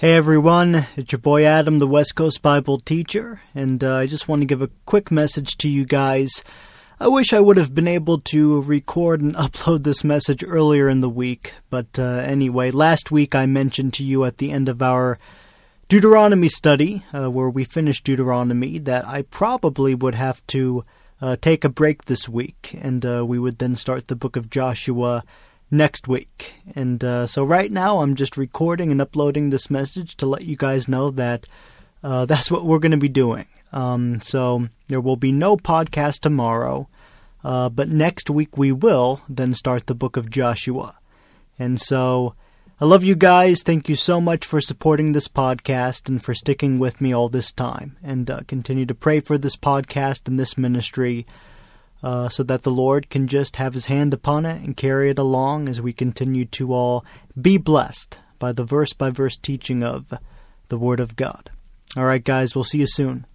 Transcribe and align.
Hey 0.00 0.14
everyone, 0.14 0.86
it's 0.96 1.12
your 1.12 1.18
boy 1.18 1.44
Adam, 1.44 1.78
the 1.78 1.86
West 1.86 2.16
Coast 2.16 2.40
Bible 2.40 2.78
teacher, 2.78 3.42
and 3.54 3.84
uh, 3.84 3.96
I 3.96 4.06
just 4.06 4.28
want 4.28 4.40
to 4.40 4.46
give 4.46 4.62
a 4.62 4.70
quick 4.86 5.10
message 5.10 5.58
to 5.58 5.68
you 5.68 5.84
guys. 5.84 6.42
I 6.98 7.08
wish 7.08 7.34
I 7.34 7.40
would 7.40 7.58
have 7.58 7.74
been 7.74 7.86
able 7.86 8.18
to 8.18 8.62
record 8.62 9.20
and 9.20 9.34
upload 9.36 9.84
this 9.84 10.02
message 10.02 10.42
earlier 10.42 10.88
in 10.88 11.00
the 11.00 11.10
week, 11.10 11.52
but 11.68 11.98
uh, 11.98 12.02
anyway, 12.02 12.70
last 12.70 13.10
week 13.10 13.34
I 13.34 13.44
mentioned 13.44 13.92
to 13.92 14.02
you 14.02 14.24
at 14.24 14.38
the 14.38 14.52
end 14.52 14.70
of 14.70 14.80
our 14.80 15.18
Deuteronomy 15.90 16.48
study, 16.48 17.04
uh, 17.12 17.30
where 17.30 17.50
we 17.50 17.64
finished 17.64 18.04
Deuteronomy, 18.04 18.78
that 18.78 19.06
I 19.06 19.20
probably 19.20 19.94
would 19.94 20.14
have 20.14 20.42
to 20.46 20.82
uh, 21.20 21.36
take 21.42 21.62
a 21.62 21.68
break 21.68 22.06
this 22.06 22.26
week, 22.26 22.74
and 22.80 23.04
uh, 23.04 23.26
we 23.26 23.38
would 23.38 23.58
then 23.58 23.76
start 23.76 24.08
the 24.08 24.16
book 24.16 24.36
of 24.36 24.48
Joshua 24.48 25.24
next 25.70 26.08
week. 26.08 26.56
And 26.74 27.02
uh, 27.02 27.26
so 27.26 27.44
right 27.44 27.70
now 27.70 28.00
I'm 28.00 28.14
just 28.14 28.36
recording 28.36 28.90
and 28.90 29.00
uploading 29.00 29.50
this 29.50 29.70
message 29.70 30.16
to 30.16 30.26
let 30.26 30.44
you 30.44 30.56
guys 30.56 30.88
know 30.88 31.10
that 31.10 31.46
uh, 32.02 32.24
that's 32.26 32.50
what 32.50 32.64
we're 32.64 32.78
going 32.78 32.90
to 32.92 32.98
be 32.98 33.08
doing. 33.08 33.46
Um, 33.72 34.20
so 34.20 34.68
there 34.88 35.00
will 35.00 35.16
be 35.16 35.32
no 35.32 35.56
podcast 35.56 36.20
tomorrow, 36.20 36.88
uh, 37.44 37.68
but 37.68 37.88
next 37.88 38.28
week 38.28 38.56
we 38.56 38.72
will 38.72 39.20
then 39.28 39.54
start 39.54 39.86
the 39.86 39.94
book 39.94 40.16
of 40.16 40.30
Joshua. 40.30 40.98
And 41.58 41.80
so 41.80 42.34
I 42.80 42.86
love 42.86 43.04
you 43.04 43.14
guys. 43.14 43.62
Thank 43.62 43.88
you 43.88 43.94
so 43.94 44.20
much 44.20 44.46
for 44.46 44.60
supporting 44.60 45.12
this 45.12 45.28
podcast 45.28 46.08
and 46.08 46.22
for 46.22 46.34
sticking 46.34 46.78
with 46.78 47.00
me 47.00 47.14
all 47.14 47.28
this 47.28 47.52
time. 47.52 47.96
And 48.02 48.28
uh, 48.30 48.40
continue 48.48 48.86
to 48.86 48.94
pray 48.94 49.20
for 49.20 49.36
this 49.36 49.54
podcast 49.54 50.26
and 50.26 50.38
this 50.38 50.56
ministry 50.56 51.26
uh, 52.02 52.28
so 52.28 52.42
that 52.42 52.62
the 52.62 52.70
Lord 52.70 53.10
can 53.10 53.26
just 53.26 53.56
have 53.56 53.74
his 53.74 53.86
hand 53.86 54.14
upon 54.14 54.46
it 54.46 54.62
and 54.62 54.76
carry 54.76 55.10
it 55.10 55.18
along 55.18 55.68
as 55.68 55.80
we 55.80 55.92
continue 55.92 56.44
to 56.46 56.72
all 56.72 57.04
be 57.40 57.56
blessed 57.56 58.20
by 58.38 58.52
the 58.52 58.64
verse 58.64 58.92
by 58.92 59.10
verse 59.10 59.36
teaching 59.36 59.82
of 59.82 60.12
the 60.68 60.78
Word 60.78 61.00
of 61.00 61.16
God. 61.16 61.50
All 61.96 62.04
right, 62.04 62.22
guys, 62.22 62.54
we'll 62.54 62.64
see 62.64 62.78
you 62.78 62.86
soon. 62.86 63.26